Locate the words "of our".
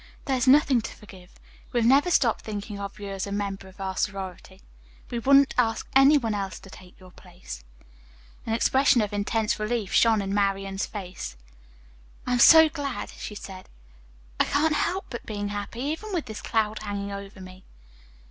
3.67-3.95